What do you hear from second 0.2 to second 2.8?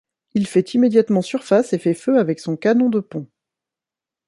Il fait immédiatement surface et fait feu avec son